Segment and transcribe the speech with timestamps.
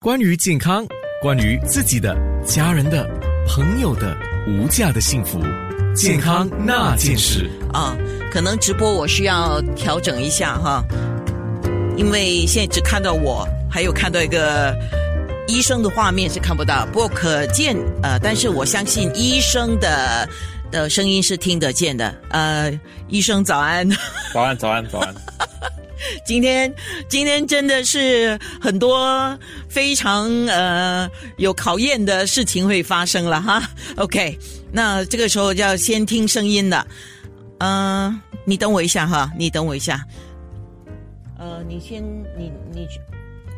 [0.00, 0.86] 关于健康，
[1.22, 2.14] 关于自己的、
[2.44, 3.08] 家人的、
[3.48, 4.14] 朋友的
[4.46, 5.40] 无价的幸福，
[5.94, 7.50] 健康那件事。
[7.72, 7.96] 啊，
[8.30, 10.84] 可能直播我需要调整一下哈，
[11.96, 14.76] 因为现在只看到我，还有看到一个
[15.48, 20.28] 医生的画面是看不到，不过可见呃，但是我相信医生的
[20.70, 22.14] 的声音是听得见的。
[22.28, 22.70] 呃，
[23.08, 23.88] 医生早安，
[24.34, 25.14] 早安，早安，早安。
[26.24, 26.72] 今天，
[27.08, 29.38] 今天真的是很多
[29.68, 33.62] 非常呃有考验的事情会发生了哈。
[33.96, 34.38] OK，
[34.72, 36.86] 那这个时候就要先听声音的，
[37.58, 40.04] 嗯，你等我一下哈，你等我一下。
[41.38, 42.02] 呃，你先，
[42.36, 42.86] 你你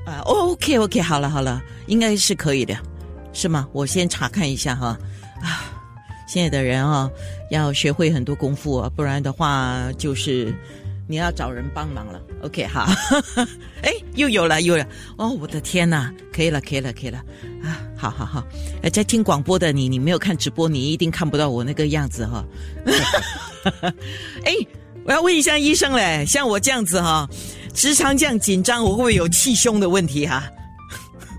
[0.06, 2.76] 啊，OK，OK，好了好了，应该是可以的，
[3.32, 3.68] 是吗？
[3.72, 4.98] 我先查看一下哈。
[5.42, 5.70] 啊，
[6.26, 7.10] 现在的人啊，
[7.50, 10.54] 要学会很多功夫啊，不然的话就是。
[11.10, 12.86] 你要找人帮忙了，OK，好，
[13.82, 14.86] 哎，又有了，有了，
[15.16, 17.18] 哦，我的天呐，可以了，可以了，可以了，
[17.64, 18.46] 啊，好好好，
[18.82, 22.44] 哎，在听广播的你，你没有看直播，你一定看不到我那个样子哈。
[24.44, 24.54] 哎，
[25.04, 27.26] 我要问一下医生嘞，像我这样子哈，
[27.74, 30.44] 时常这样紧张，我会不会有气胸的问题哈？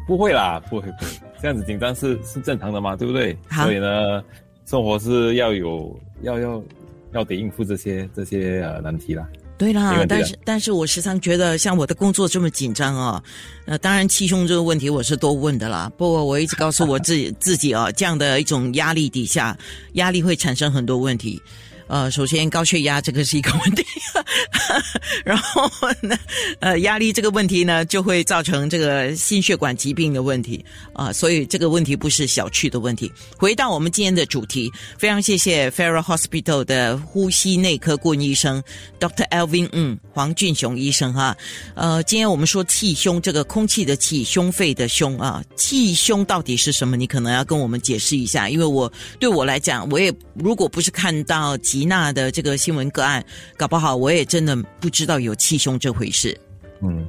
[0.07, 3.37] 不会啦，不会不会，这样子紧张是是正常的嘛，对不对？
[3.51, 4.23] 所以呢，
[4.65, 6.63] 生活是要有要要
[7.11, 9.27] 要得应付这些这些呃难题啦。
[9.59, 13.21] 对啦，但是但是我时常觉得，像我的工作这么紧张啊，
[13.65, 15.91] 呃，当然气胸这个问题我是多问的啦。
[15.97, 19.57] 不过我一直告诉我自己自己啊，这样的一种压力底下，
[19.93, 21.41] 压力会产生很多问题。
[21.89, 23.83] 呃，首先高血压这个是一个问题，
[25.25, 25.67] 然后
[26.01, 26.15] 呢，
[26.59, 33.11] 呃，压力这个问题呢，就会造成这个心血管疾病的问题啊，所以这个问题不是小觑的问题。
[33.35, 38.61] 回到我们今天的主题，非常谢谢 Farrer Hospital 的呼吸内科顾问医生
[38.99, 39.27] Dr.
[39.29, 41.35] Alvin 嗯黄俊雄医生哈，
[41.73, 46.95] 呃，今天我们说气胸这个空气的气，胸肺的胸啊，气胸到底是什么？
[46.95, 51.78] 你可能要跟我们解释一下，因为我对我来讲，我也如果不是看到几。
[51.79, 53.23] 吉娜的这个新闻个案，
[53.55, 56.37] 搞不好我也真的不知道有气胸这回事。
[56.81, 57.07] 嗯，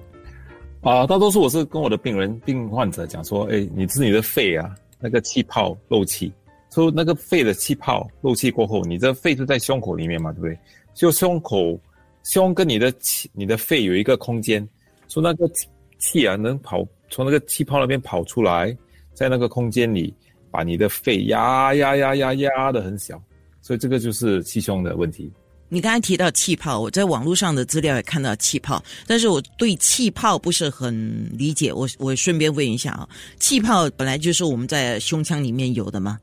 [0.81, 6.33] 啊，大多数我是跟我的病人、病患者讲说，哎，你是你的肺啊，那个气泡漏气，
[6.73, 10.57] 说那个肺的气泡漏气过后，你这肺是在胸口里面嘛，对不对？
[10.95, 11.77] 就胸口
[12.23, 14.65] 胸跟你的气、你的肺有一个空间，
[15.09, 15.51] 说那个
[15.99, 18.77] 气啊能跑从那个气泡那边跑出来，
[19.15, 20.15] 在那个空间里
[20.49, 23.21] 把你的肺压压压压压的很小。
[23.63, 25.31] 所以这个就是气胸的问题。
[25.73, 31.73] 你刚才提到气泡，我在网络上的资料也看到气泡，但是我对气泡不是很理解。
[31.73, 36.19] 我我顺便问一下啊，气泡本来就是我们在胸腔里面有的吗？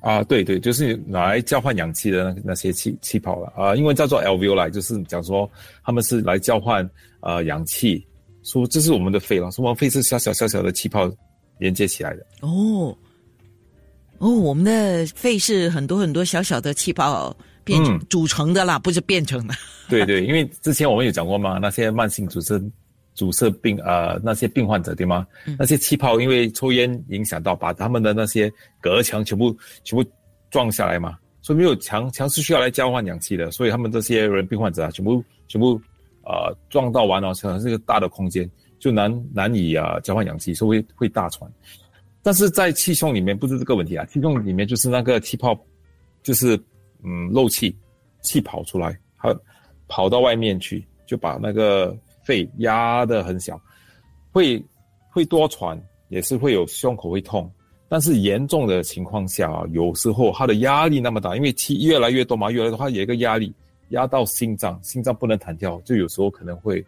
[0.00, 5.48] 啊，对对，就是拿来交换氧气的那那些气气泡了啊，因为叫做 alveoli，就是讲说
[5.84, 6.88] 他们是来交换
[7.20, 8.02] 呃氧气，
[8.42, 11.12] 说这是我们的肺了，说我们肺是小小小小的气泡
[11.58, 12.26] 连接起来的。
[12.40, 12.96] 哦。
[14.22, 19.54] 哦，我们的肺是很多很多小小的气泡变成组成的啦，不是变成的。
[19.88, 22.54] 对对，因为之前我们有讲过嘛，那些慢性阻塞
[23.14, 25.26] 阻塞病呃那些病患者对吗？
[25.58, 28.48] 那些气泡因为抽烟影响到，把他们的那些
[28.80, 30.08] 隔墙全部全部
[30.52, 35.80] 撞下来嘛，所以没有墙墙是需要来交换氧气的，所以他们这些人病患者啊，全部全部
[36.24, 41.50] 呃撞到完了，可能是一个大的空间，就难难以啊交换氧气，所以会会大喘。
[42.22, 45.58] 但是在气胸里面不是这个问题啊，气胸里面就是那个气泡，
[46.22, 46.56] 就是
[47.02, 47.76] 嗯漏气，
[48.22, 49.36] 气跑出来，它
[49.88, 53.60] 跑到外面去，就把那个肺压得很小，
[54.30, 54.64] 会
[55.10, 55.76] 会多喘，
[56.10, 57.50] 也是会有胸口会痛。
[57.88, 63.52] 但是严重的情况下，有时候它的压力那么大，因为气越来越多嘛，越来的话有一个压力
[63.88, 66.82] 压到心脏，心脏不能弹跳，就有时候可能会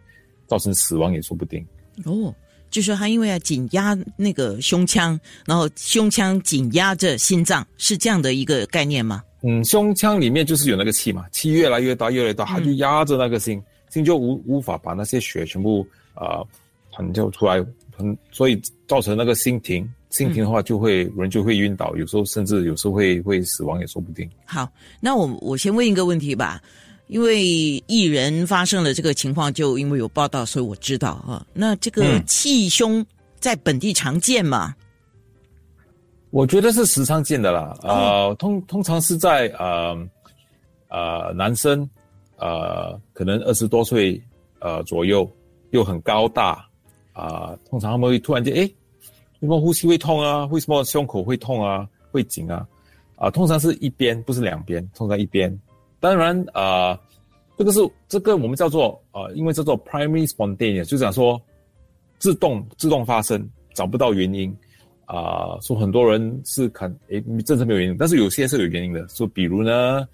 [0.46, 1.66] 造成死亡也说不定。
[2.04, 2.32] 哦。
[2.74, 9.22] 就是他因为要紧压那个胸腔，然后胸腔紧压着心脏，是这样的一个概念吗？
[9.42, 16.42] 嗯，胸腔里面就是有那个气嘛，气越来越大，越来越大，它就压着那个心，心就无无法把那些血全部啊
[16.90, 17.64] 喷掉出来，
[17.96, 24.28] 喷，所以造成那个心停，心停的话就会人就会晕倒，有时候甚至有时候会会死亡也说不定。
[24.44, 24.68] 好，
[24.98, 26.60] 那我我先问一个问题吧。
[27.06, 27.44] 因为
[27.86, 31.44] 艺人发生了这个情况，就因为有报道，所以我知道啊。
[31.52, 33.04] 那这个气胸
[33.38, 34.74] 在本地常见吗？
[36.30, 37.78] 我觉得是时常见的啦。
[37.82, 39.96] 呃，通通常是在呃
[40.88, 41.88] 呃男生
[42.38, 44.20] 呃可能二十多岁
[44.58, 45.30] 呃左右，
[45.70, 46.66] 又很高大
[47.12, 50.46] 啊，通常他们会突然间哎，为什么呼吸会痛啊？
[50.46, 51.86] 为什么胸口会痛啊？
[52.10, 52.66] 会紧啊？
[53.16, 55.56] 啊，通常是一边，不是两边，通常一边。
[56.04, 57.00] 当然啊，
[57.56, 61.40] 这个是这个我们叫做啊，因为叫做 primary spontaneous，就讲说
[62.18, 63.42] 自动自动发生
[63.72, 64.54] 找不到原因，
[65.06, 70.06] 啊，说很多人是肯诶，真是没有原因，但是有些是有原因的，说比如呢，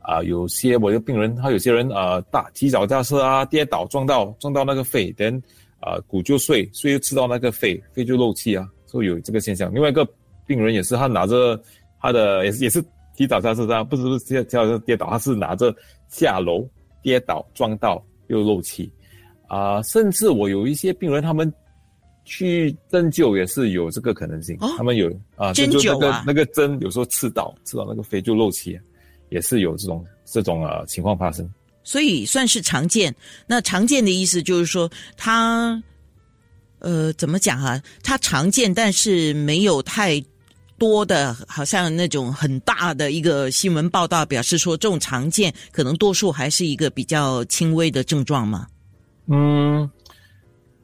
[0.00, 5.40] 啊，有些我的病人，他有些人啊，大提早驾车啊，跌倒撞到撞到那个肺，等
[5.78, 9.72] 啊骨就碎，所以就吃到那个肺，肺就漏气啊，所以有这个现象。
[9.72, 10.04] 另外一个
[10.44, 11.56] 病人也是，他拿着
[12.00, 12.84] 他的也是也是
[13.16, 15.74] 提早驾车上，不是不是提早跌倒，他是拿着
[16.08, 16.68] 下楼
[17.02, 18.92] 跌倒撞到又漏气，
[19.48, 21.52] 啊，甚至我有一些病人他们。
[22.28, 28.76] 去针灸也是有这个可能性，他们有啊，针灸那个那个针有时候刺到刺到那个肺就漏气，
[29.28, 31.48] 也是有这种这种呃情况发生。
[31.84, 33.14] 所以算是常见。
[33.46, 35.80] 那常见的意思就是说，它
[36.80, 37.80] 呃怎么讲啊？
[38.02, 40.20] 它常见，但是没有太
[40.78, 48.66] 多的，好像那种很大的一个新闻报道表示说这种常见，可能多数还是一个比较轻微的症状嘛。
[49.26, 49.90] 嗯，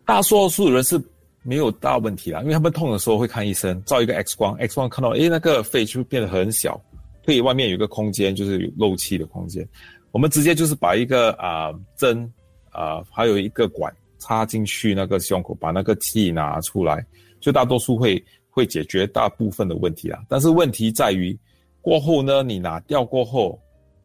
[0.05, 1.01] 大多数人是。
[1.45, 6.81] 没有大问题啦，因为他们痛的时候会看医生，照一个 X 光，X 光看到，诶，那个肺就变得很小，
[7.25, 9.69] 肺外面有个空间，就是有漏气的空间。
[10.13, 12.33] 我们直接就是把一个啊针
[12.71, 17.05] 啊，还有一个管插进去那个胸口，把那个气拿出来，
[17.41, 20.23] 就大多数会会解决大部分的问题啦。
[20.29, 21.37] 但是问题在于
[21.81, 23.59] 过后呢，你拿掉过后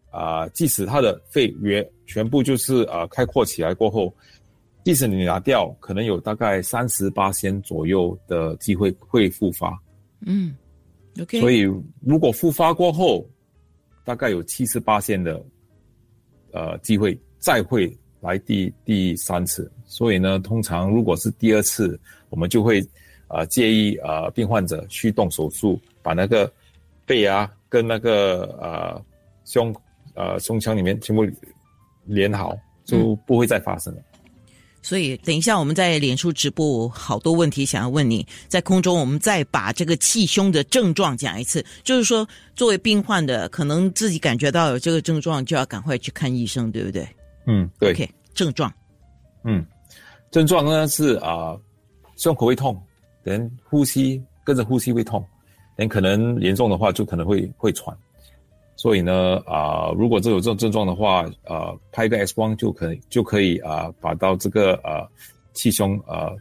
[0.09, 4.11] 啊，即使它的肺约全部就是啊开阔起来过后。
[4.83, 9.77] 即使你拿掉，可能有大概三十八仙左右的机会会复发。
[10.21, 10.55] 嗯
[11.21, 11.41] ，OK。
[11.41, 11.59] 所以
[11.99, 13.29] 如果复发过后，
[14.05, 15.43] 大概有七十八仙的
[16.53, 19.69] 呃机会再会来第第三次。
[19.83, 21.99] 所以呢，通常如果是第二次，
[22.29, 22.81] 我们就会
[23.27, 26.51] 呃建议呃病患者去动手术，把那个
[27.05, 29.01] 肺啊跟那个呃
[29.45, 29.75] 胸
[30.13, 31.25] 呃胸腔里面全部
[32.05, 34.01] 连好，就不会再发生了。
[34.79, 38.25] 所以，等一下我们在脸书直播，好多问题想要问你。
[38.47, 41.65] 在空中，我们再把这个气胸的症状讲一次。
[41.83, 42.25] 就是说，
[42.55, 47.05] 作为病患的，可能自己感觉到有这个症状，就要赶快去看医生，对不对？
[47.47, 47.91] 嗯，对。
[47.91, 48.71] OK，症状。
[49.43, 49.65] 嗯，
[50.31, 51.57] 症状呢是啊，
[52.15, 52.81] 胸口会痛，
[53.27, 55.21] 人呼吸跟着呼吸会痛，
[55.75, 57.95] 人可能严重的话就可能会会喘。
[58.77, 65.05] 所以呢，啊，如果这有这种症状的话，呃，拍个 X 光就可以就可以啊，把到这个呃
[65.53, 66.31] 气胸呃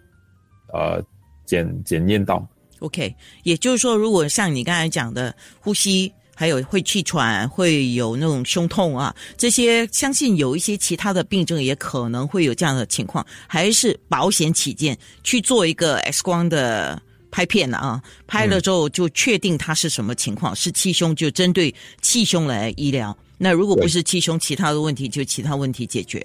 [0.72, 1.02] 呃
[1.44, 2.46] 检检验到。
[2.80, 3.12] OK，
[3.42, 17.02] 也就是说，如果像你刚才讲的呼吸，还有会气喘，会有那种胸痛啊，这些相信有一些其他的病症也可能会有这样的情况，还是保险起见去做一个 X 光的。
[17.28, 18.02] 拍片了啊！
[18.26, 23.14] 拍了之后就确定它是什么情况，是气胸就针对气胸来医疗。
[23.36, 26.24] 那如果不是气胸，其他的问题就其他问题解决。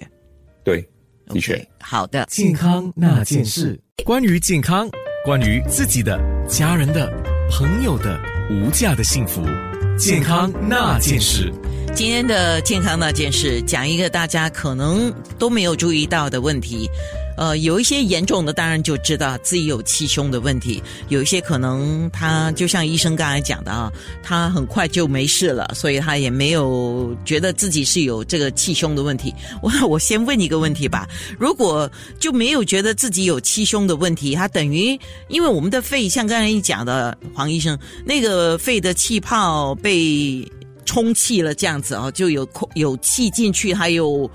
[0.64, 0.80] 对，
[1.26, 2.24] 的确好的。
[2.30, 4.88] 健康那件事，关于健康，
[5.22, 6.18] 关于自己的、
[6.48, 7.12] 家人的、
[7.50, 8.18] 朋友的
[8.48, 9.42] 无价的幸福，
[9.98, 11.52] 健康那件事。
[11.94, 16.88] 今天的健康那件事，讲一个大家可能都没有注意到的问题。
[17.36, 23.90] 呃，有一些严重的，当然就知道自己有气胸的问题；有一些可能他就像医生刚才讲的啊，
[24.22, 29.34] 他很快就没事了，所以他也没有觉得自己是有这个气胸的问题。
[29.62, 31.08] 我我先问一个问题吧：
[31.38, 31.90] 如果
[32.20, 34.98] 就没有觉得自己有气胸的问题，他等于
[35.28, 40.46] 因为我们的肺像刚才一讲的黄医生，那个肺的气泡被
[40.84, 44.30] 充气了，这样子啊，就有空有气进去，还有。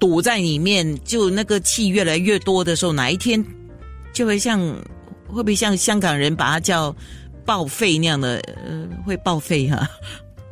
[0.00, 3.44] 堵在里面，就那个气越来越多的时候，哪一天
[4.12, 4.58] 就会像
[5.28, 6.94] 会不会像香港人把它叫
[7.44, 8.38] 报废那样的？
[8.64, 9.88] 呃，会报废哈？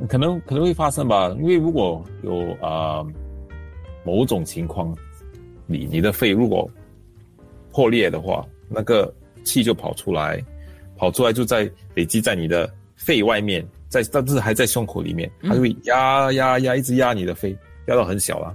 [0.08, 3.04] 可能可能会发生吧，因为如果有啊
[4.04, 4.96] 某种情况，
[5.66, 6.70] 你你的肺如果
[7.72, 9.12] 破裂的话，那个
[9.44, 10.40] 气就跑出来，
[10.96, 18.54] 跑出来就在累积在你的肺外面，在但是还在胸口里面，它就会压压压，一直压你的肺，压到很小了。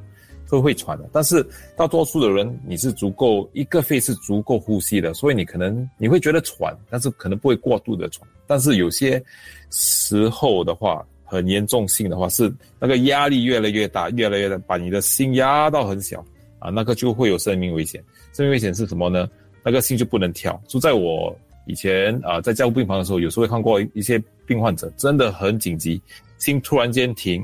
[0.53, 1.43] 都会喘的，但是
[1.75, 8.27] 大多数的人你是足够一个肺是足够呼吸的，所以你可能你会觉得喘，但是可能不会过度的喘。
[8.45, 9.19] 但是有些
[9.71, 16.23] 时候的话，很严重性的话是那个压力越来越大，越来越大，把你的心压到很小
[16.59, 17.99] 啊，那个就会有生命危险。
[18.31, 19.27] 生命危险是什么呢？
[19.63, 20.61] 那个心就不能跳。
[20.67, 25.99] 就在我以前啊，在加护病房的时候，有时候会看过一些病患者真的很紧急，
[26.37, 27.43] 心突然间停，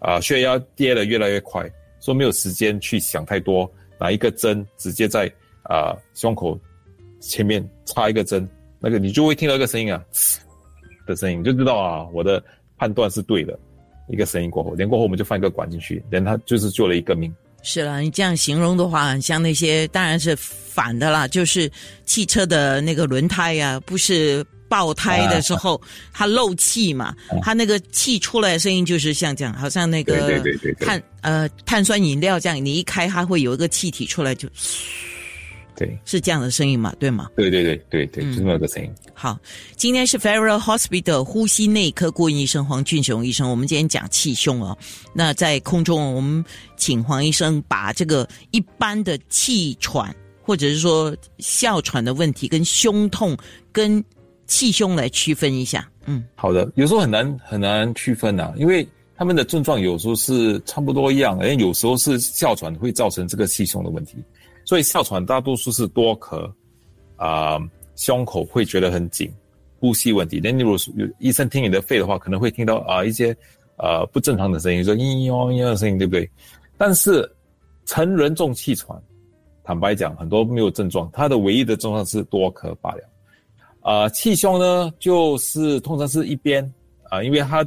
[0.00, 1.70] 啊，血压跌得越来越快。
[2.00, 5.30] 说没有时间去想太多，拿一个针直接在
[5.62, 6.58] 啊胸口
[7.20, 8.48] 前面插一个针，
[8.80, 10.02] 那个你就会听到一个声音啊，
[11.06, 12.42] 的声音就知道啊我的
[12.76, 13.58] 判断是对的，
[14.08, 21.70] 一个声音过后，连过后我们就放一个管进去，连他就是救了一个命，是了，你这样形容的话，像那些当然是反的啦，就是
[22.06, 25.78] 汽车的那个轮胎呀、不是爆胎的时候，
[26.12, 27.12] 它漏气嘛，
[27.42, 34.48] 它那个气出来的声音就是像这样，好像那个对对对对对碳呃碳酸饮料这样，你一开它会有一个气体出来，就
[35.74, 37.28] 对是这样的声音嘛，对吗？
[37.36, 38.90] 对对对对对，嗯就是那个声音。
[39.14, 39.36] 好，
[39.76, 44.76] 今天是 Farrell Hospital 呼吸内科顾问医生黄俊雄医生，我们今天讲气胸哦。
[45.12, 46.44] 那在空中，我们
[46.76, 53.36] 请黄医生把这个一般的气喘或者是说哮喘的问题跟胸痛
[53.72, 54.02] 跟
[54.50, 55.88] 气胸来区分一下。
[56.06, 64.16] 嗯，好的，有时候很难很难区分呐、因为他们的症状有时候是差不多一样，而有时候是哮喘会造成这个气胸的问题，
[64.64, 66.50] 所以哮喘大多数是多咳，
[67.16, 67.58] 啊、
[67.94, 69.32] 胸口会觉得很紧，
[69.78, 70.40] 呼吸问题。
[70.42, 73.36] 那你如果有医生听你的肺的话，可能会听到啊、一些
[73.76, 74.98] 呃不正常的声音，说嘤
[75.30, 76.28] 嘤嘤的声音，对不对？
[76.76, 77.30] 但是
[77.84, 79.00] 成人重气喘，
[79.62, 83.02] 坦白讲，很多没有症状，它的唯一的症状是多咳罢了。
[83.80, 86.62] 啊、气胸呢，就是通常是一边
[87.04, 87.66] 啊、因为它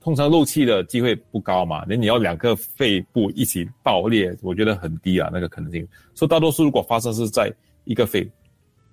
[0.00, 5.86] 通常漏气的机会不高嘛，那你要两个肺部一起爆裂，我觉得很低啊，那个可能性。
[6.14, 7.52] 所以大多数如果发生是在
[7.84, 8.28] 一个肺，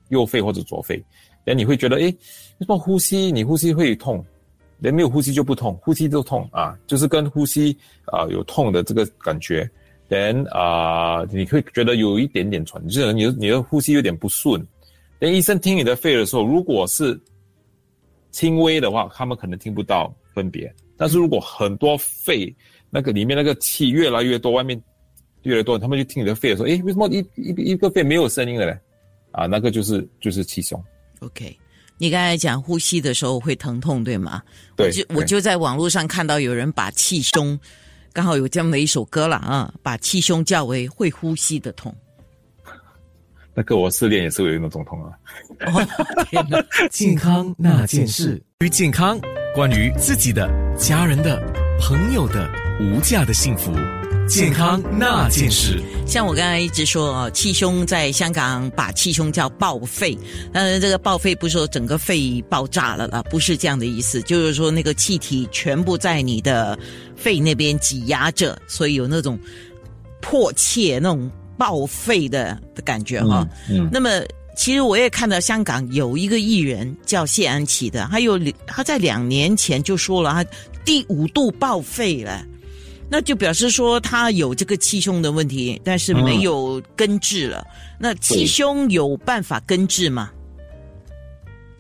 [0.10, 0.96] 右肺或者左肺，
[1.44, 2.16] 然后你会觉得，诶，为
[2.60, 4.24] 什么呼吸你呼吸会痛？
[4.80, 9.70] 人没有呼吸就不痛，呼吸就痛啊，就是跟呼吸啊、有痛的这个感觉。
[10.08, 14.66] 人啊，你会觉得有一点点喘，就是你的你的呼吸有点不顺。
[15.20, 17.20] 连医生听你的肺的时候，如果是
[18.32, 20.74] 轻微的话，他们可能听不到分别。
[20.98, 22.54] 但是如果很多肺
[22.90, 24.82] 那个里面那个气越来越多，外面
[25.44, 28.78] 越来越多，他们就听你的肺说：“诶，为什么一一一个肺没有声音的嘞？”
[29.32, 30.82] 啊，那个就是就是气胸。
[31.20, 31.56] OK，
[31.98, 34.42] 你刚才讲呼吸的时候会疼痛，对吗？
[34.76, 37.60] 对我就我就在网络上看到有人把气胸，
[38.12, 41.96] 刚好有这么一首歌了啊，把气胸叫为会呼吸的痛。
[43.54, 45.12] 那个我失恋也是有那种痛啊。
[45.68, 45.88] 哦，
[46.30, 46.64] 天哪！
[46.90, 49.20] 健康那件事，于健康，
[49.54, 51.42] 关于自己的、家人的、
[51.80, 53.74] 朋友的无价的幸福。
[54.28, 60.16] 健康那件事，像我刚才一直说哦，气胸在香港把气胸叫报废，
[60.54, 66.78] 但是这个报废不是说整个肺爆炸了啦，不是这样的意思，就是说那个气体全部在你的
[67.16, 69.38] 肺那边挤压着，所以有那种
[70.22, 71.28] 迫切那种
[71.60, 74.10] 报废的的感觉哈、嗯，那么，
[74.56, 80.44] 其实我也看到香港有一个艺人叫谢安琪的，他有他在两年前就说了，他
[80.86, 82.46] 第五度报废了，
[83.10, 87.68] 那就表示说他有这个气胸的问题，但是没有根治了。
[88.00, 90.32] 那气胸有办法根治吗？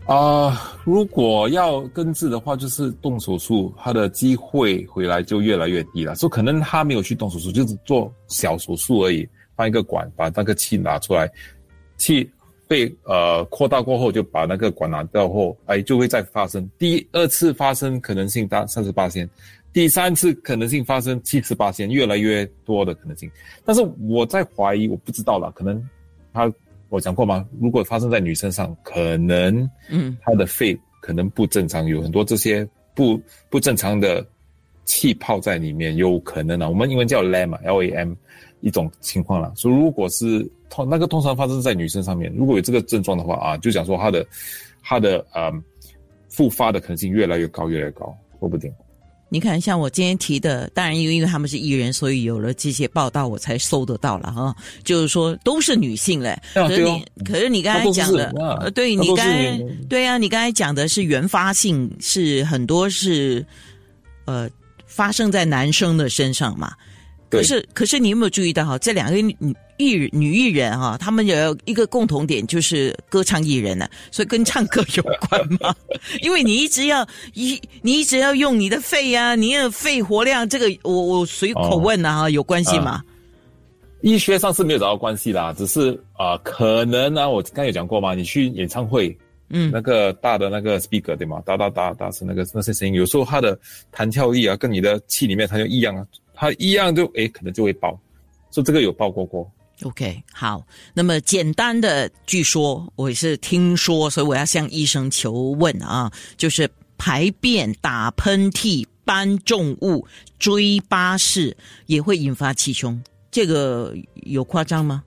[0.05, 6.15] 啊、如果要根治的话，就是动手术，他的机会回来就越来越低了。
[6.15, 9.27] 所以可能他没有去动手术，就是做小手术而已，
[9.59, 11.29] 放一个管把那个气拿出来，
[11.97, 12.25] 气
[12.65, 16.65] 被呃扩大过后，就把那个管拿掉后，哎，就会再发生。
[16.77, 19.29] 第二次发生可能性大三十八线，
[19.73, 23.29] 第三次可能性发生七十八线，越来越多的可能性。
[23.65, 25.85] 但是我在怀疑，我不知道了，可能
[26.31, 26.49] 他
[26.87, 27.45] 我讲过吗？
[27.59, 34.25] 如果发生在女生上，可能嗯她的肺可能不正常，有很多这些不不正常的
[34.85, 36.69] 气泡在里面，有可能啊。
[36.69, 38.13] 我们英文叫 LAM，L A M
[38.61, 39.51] 一种情况了。
[39.55, 44.25] 所以如果是通那个通常发生在女生上面，如果有这个症状的话啊，就讲说她的
[44.83, 45.51] 她的呃
[46.29, 48.71] 复发的可能性越来越高，越来越高，说不定。
[49.31, 54.55] 你看，像我今天提的，当然因为因为他们是艺人，所以有了这些报道，我才搜得到了哈。
[54.83, 56.29] 就是说，都是女性嘞。
[56.55, 63.45] 啊可是你，哦可是你刚才讲的呃，对你刚才，对啊，你刚才讲的是原发性，是很多是
[64.25, 64.49] 呃
[64.87, 66.73] 发生在男生的身上嘛。
[67.29, 68.77] 可是，可是你有没有注意到哈？
[68.79, 69.35] 这两个女
[69.77, 75.73] 艺女艺人哈，她们有一个共同点，就是歌唱艺人呢、所以跟唱歌有关吗？
[76.21, 83.01] 因为你一直要一，你一直要用你的肺呀、你的肺活量，这个我我随口问啊，哈，有关系吗？
[84.01, 89.15] 医学上是没有找到关系啦，只是啊、呃可能呢、我刚才有讲过嘛，你去演唱会，
[89.49, 91.41] 嗯那个大的那个 speaker 对吗？
[91.45, 93.59] 哒哒哒哒是那个那些声音，有时候它的
[93.91, 96.05] 弹跳力啊，跟你的气里面它就一样啊，
[96.39, 97.99] 他一样就诶可能就会爆，
[98.49, 99.51] 说这个有爆过过。
[99.83, 100.65] OK，好。
[100.93, 111.55] 那么简单的，据说我也是听说，所以我要向医生求问啊，就是排便、打喷嚏、搬重物、追巴士
[111.87, 113.93] 也会引发气胸，这个
[114.23, 115.03] 有夸张吗？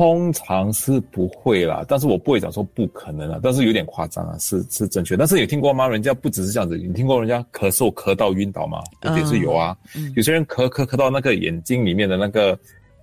[0.00, 5.14] 通常是不会啦，但是我不会讲说不可能啊，但是有点夸张啊，是是正确。
[5.14, 5.86] 但是有听过吗？
[5.86, 8.80] 人家不只是这样子，你听过人家咳嗽咳到晕倒吗？
[9.14, 9.76] 也是有啊。
[10.16, 12.58] 有些人咳咳咳到那个眼睛里面的那个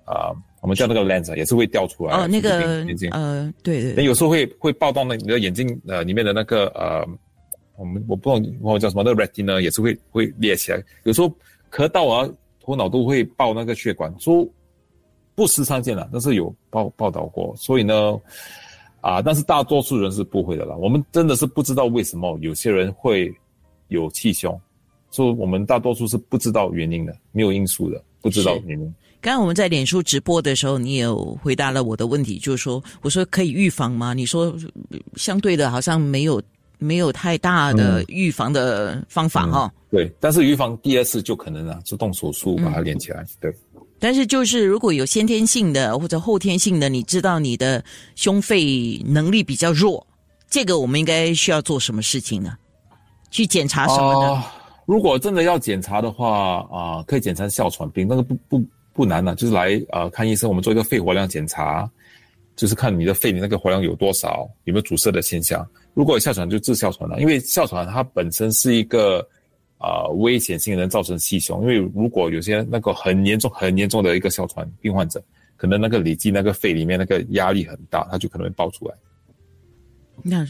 [0.06, 2.16] 啊，我们叫那个 lens 也是会掉出来。
[2.16, 4.04] 哦，那个眼睛，呃，对对。
[4.04, 7.08] 有时候会会爆到那你的眼睛呃里面的那个呃，
[7.76, 10.84] 我们我不知道我叫什么那个 retina 也是会会裂起来。
[11.04, 11.32] 有时候
[11.72, 12.28] 咳到啊，
[12.60, 14.44] 头脑都会爆那个血管，说。
[15.38, 18.20] 不时常见了，但是有报报道过，所以呢，
[19.02, 20.76] 啊，但是大多数人是不会的啦。
[20.76, 23.32] 我们真的是不知道为什么有些人会
[23.90, 24.60] 有气胸，
[25.12, 28.96] 所以我们大多数是不知道原因的，没有因素的，不知道原因。
[29.22, 34.16] 刚刚我们在脸书直播的时候，你也有回答了我的问题，就是说，我说可以预防吗？
[34.16, 34.56] 你说
[35.18, 36.42] 相对的，好像没有
[36.80, 39.72] 没有太大的预防的方法哈。
[39.92, 43.54] 对，但是预防第二次就可能啊，自动手术把它连起来，对。
[44.00, 47.84] 但是，就是如果有先天性的或者后天性的，你知道你的
[48.16, 50.06] 胸肺能力比较弱，
[50.50, 52.56] 这个我们应该需要做什么事情呢？
[53.32, 54.44] 去检查什么呢？
[54.86, 58.64] 如果真的要检查的话，啊，可以检查哮喘病，那个不不
[58.94, 61.90] 不难的，就是来啊看医生，我们做一个肺活量检查，
[62.56, 65.68] 就是看你的肺里那个活量有多少，有没有阻塞的现象。
[65.96, 69.28] 如果有哮喘，就治哮喘了，因为哮喘它本身是一个。
[69.78, 75.24] 啊，危险性能造成气胸，因为如果有些那个很严重、很严重的一个哮喘病患者，
[75.56, 78.96] 可能那个累积那个肺里面那个压力很大，他就可能会爆出来。
[80.24, 80.48] 那，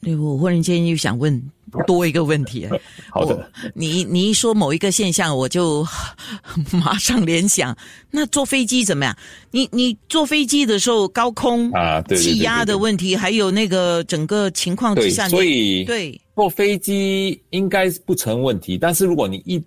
[0.00, 1.42] 对我忽然间又想问
[1.86, 2.68] 多一个问题。
[3.10, 5.86] 好的，你你一说某一个现象，我就
[6.72, 7.76] 马上联想。
[8.10, 9.16] 那坐飞机怎么样？
[9.50, 16.20] 你你坐飞机的时候，高空啊，气压的问题，还有那个整个情况之下，所以对。
[16.36, 19.62] 坐飞机应该不成问题，但是如果你一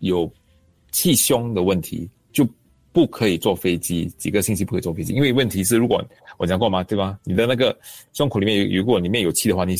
[0.00, 0.28] 有
[0.90, 2.44] 气胸的问题，就
[2.92, 5.12] 不可以坐飞机，几个星期不可以坐飞机。
[5.12, 6.04] 因为问题是，如果
[6.36, 6.82] 我讲过吗？
[6.82, 7.16] 对吧？
[7.22, 7.78] 你的那个
[8.12, 9.76] 胸口里面有，如果里面有气的话，你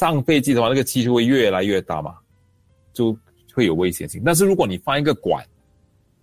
[0.00, 2.14] 上飞机的话，那个气就会越来越大嘛，
[2.94, 3.14] 就
[3.52, 4.22] 会有危险性。
[4.24, 5.44] 但是如果你放一个管，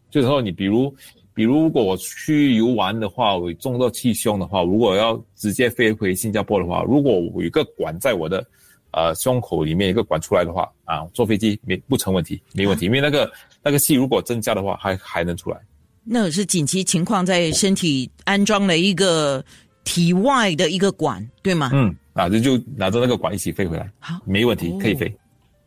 [0.09, 0.91] 就是说你比如，
[1.33, 8.43] 比如如果我去游玩的话，我中到气胸的话，如果要直接飞回新加坡的话，如果我有一个管在我的。
[8.91, 15.59] 呃，胸口里面一个管出来的话，啊，坐飞机没不成问题，没问题，因为那个那个气如果增加的话，还还能出来。
[16.03, 19.43] 那是紧急情况，在身体安装了一个
[19.83, 21.69] 体外的一个管，对吗？
[21.73, 25.15] 嗯，啊，就就拿着那个管一起飞回来，好，没问题，可以飞。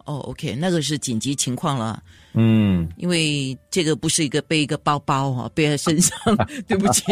[0.05, 2.03] 哦，OK，那个是紧急情况了。
[2.35, 6.17] 嗯，因为这个不是一个背一个包包哈，背在身上，
[6.67, 7.05] 对不起，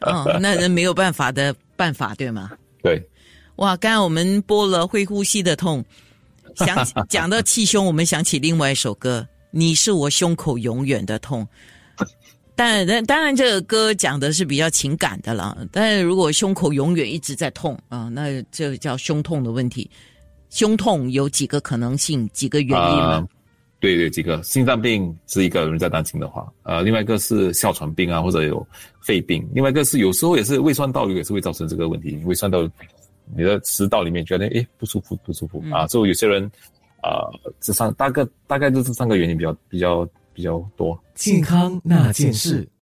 [0.00, 2.50] 嗯，那人没有办法的办法，对吗？
[2.82, 3.00] 对。
[3.56, 3.76] 哇！
[3.76, 5.84] 刚刚我们播了会呼吸的痛，
[6.56, 11.46] 想讲到气胸，我们想起另外一首歌，《你是我胸口永远的痛》。
[12.62, 15.66] 但但当然，这个歌讲的是比较情感的了。
[15.72, 19.90] 但是如果胸口永远一直在痛啊，那这叫胸痛的问题。
[20.48, 23.26] 胸痛有几个可能性，几个原因吗？
[23.80, 28.64] 对对，几个心脏病是一个人在担心的话，呃，另外一个是哮喘病啊，或者有
[29.00, 32.68] 肺病，另外一个是有时候也是胃酸倒流，也是会造成这个问题，胃酸倒。
[33.34, 36.44] 你的食道里面觉得诶不舒服不舒服啊，所以有些人
[37.02, 37.26] 啊，
[37.60, 40.98] 这三大概大概就是三个原因比较比较比较多。
[41.14, 42.68] 健康那件事。